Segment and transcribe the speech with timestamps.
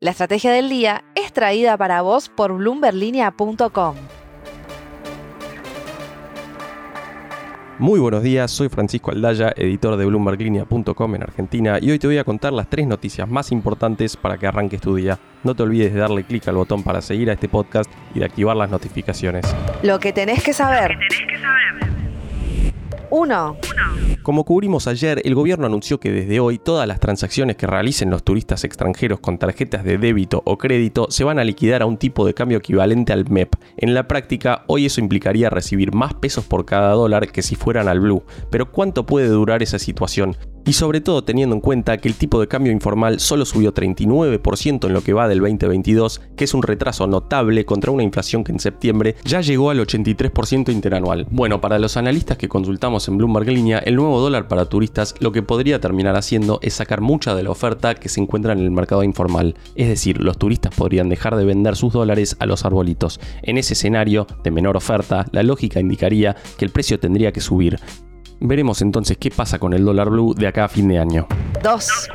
[0.00, 3.96] La estrategia del día es traída para vos por bloomberlinia.com.
[7.80, 12.18] Muy buenos días, soy Francisco Aldaya, editor de bloomberglinea.com en Argentina y hoy te voy
[12.18, 15.18] a contar las tres noticias más importantes para que arranques tu día.
[15.42, 18.26] No te olvides de darle clic al botón para seguir a este podcast y de
[18.26, 19.52] activar las notificaciones.
[19.82, 20.96] Lo que tenés que saber.
[23.10, 23.56] 1.
[24.22, 28.22] Como cubrimos ayer, el gobierno anunció que desde hoy todas las transacciones que realicen los
[28.22, 32.26] turistas extranjeros con tarjetas de débito o crédito se van a liquidar a un tipo
[32.26, 33.54] de cambio equivalente al MEP.
[33.78, 37.88] En la práctica, hoy eso implicaría recibir más pesos por cada dólar que si fueran
[37.88, 38.22] al Blue.
[38.50, 40.36] Pero ¿cuánto puede durar esa situación?
[40.68, 44.86] y sobre todo teniendo en cuenta que el tipo de cambio informal solo subió 39%
[44.86, 48.52] en lo que va del 2022, que es un retraso notable contra una inflación que
[48.52, 51.26] en septiembre ya llegó al 83% interanual.
[51.30, 55.32] Bueno, para los analistas que consultamos en Bloomberg Línea, el nuevo dólar para turistas lo
[55.32, 58.70] que podría terminar haciendo es sacar mucha de la oferta que se encuentra en el
[58.70, 63.20] mercado informal, es decir, los turistas podrían dejar de vender sus dólares a los arbolitos.
[63.42, 67.78] En ese escenario de menor oferta, la lógica indicaría que el precio tendría que subir,
[68.40, 71.26] Veremos entonces qué pasa con el dólar blue de acá a fin de año.
[71.62, 72.08] 2.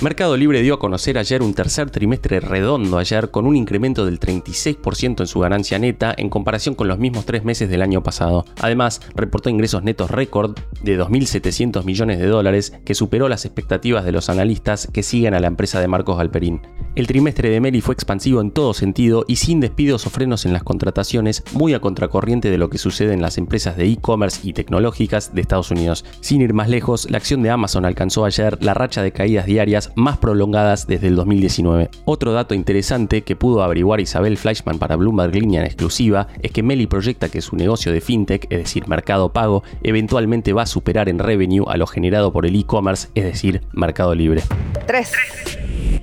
[0.00, 4.20] Mercado Libre dio a conocer ayer un tercer trimestre redondo ayer con un incremento del
[4.20, 8.44] 36% en su ganancia neta en comparación con los mismos tres meses del año pasado.
[8.60, 14.12] Además, reportó ingresos netos récord de 2.700 millones de dólares que superó las expectativas de
[14.12, 16.60] los analistas que siguen a la empresa de Marcos Galperín.
[16.98, 20.52] El trimestre de Meli fue expansivo en todo sentido y sin despidos o frenos en
[20.52, 24.52] las contrataciones, muy a contracorriente de lo que sucede en las empresas de e-commerce y
[24.52, 26.04] tecnológicas de Estados Unidos.
[26.20, 29.92] Sin ir más lejos, la acción de Amazon alcanzó ayer la racha de caídas diarias
[29.94, 31.88] más prolongadas desde el 2019.
[32.04, 36.64] Otro dato interesante que pudo averiguar Isabel Fleischman para Bloomberg Línea en exclusiva es que
[36.64, 41.08] Meli proyecta que su negocio de fintech, es decir, mercado pago, eventualmente va a superar
[41.08, 44.42] en revenue a lo generado por el e-commerce, es decir, mercado libre.
[44.88, 45.12] 3.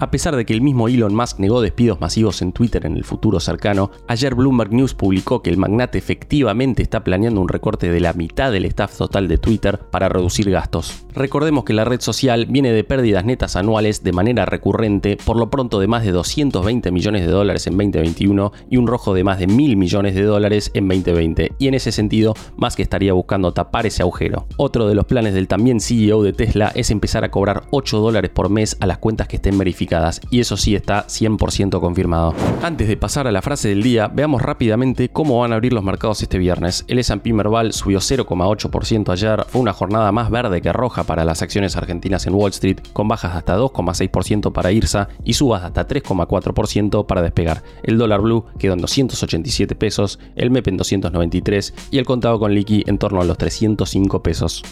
[0.00, 3.04] A pesar de que el mismo Elon Musk negó despidos masivos en Twitter en el
[3.04, 8.00] futuro cercano, ayer Bloomberg News publicó que el magnate efectivamente está planeando un recorte de
[8.00, 11.06] la mitad del staff total de Twitter para reducir gastos.
[11.14, 15.48] Recordemos que la red social viene de pérdidas netas anuales de manera recurrente, por lo
[15.48, 19.38] pronto de más de 220 millones de dólares en 2021 y un rojo de más
[19.38, 23.86] de mil millones de dólares en 2020, y en ese sentido, Musk estaría buscando tapar
[23.86, 24.48] ese agujero.
[24.56, 28.30] Otro de los planes del también CEO de Tesla es empezar a cobrar 8 dólares
[28.34, 29.84] por mes a las cuentas que estén verificadas
[30.30, 32.34] y eso sí está 100% confirmado.
[32.62, 35.84] Antes de pasar a la frase del día, veamos rápidamente cómo van a abrir los
[35.84, 36.84] mercados este viernes.
[36.88, 41.42] El S&P Merval subió 0,8% ayer, fue una jornada más verde que roja para las
[41.42, 47.06] acciones argentinas en Wall Street, con bajas hasta 2,6% para IRSA y subas hasta 3,4%
[47.06, 47.62] para despegar.
[47.82, 52.54] El dólar blue quedó en 287 pesos, el MEP en 293 y el contado con
[52.54, 54.62] liqui en torno a los 305 pesos.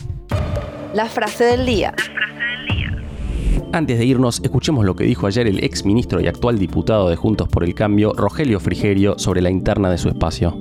[0.94, 1.94] La frase del día.
[3.75, 7.16] Antes de irnos, escuchemos lo que dijo ayer el ex ministro y actual diputado de
[7.16, 10.60] Juntos por el Cambio, Rogelio Frigerio, sobre la interna de su espacio.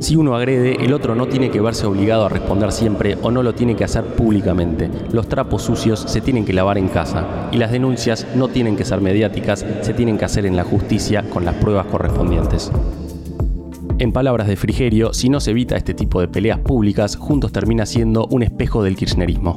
[0.00, 3.44] Si uno agrede, el otro no tiene que verse obligado a responder siempre o no
[3.44, 4.90] lo tiene que hacer públicamente.
[5.12, 8.84] Los trapos sucios se tienen que lavar en casa y las denuncias no tienen que
[8.84, 12.72] ser mediáticas, se tienen que hacer en la justicia con las pruebas correspondientes.
[14.00, 17.86] En palabras de Frigerio, si no se evita este tipo de peleas públicas, Juntos termina
[17.86, 19.56] siendo un espejo del kirchnerismo.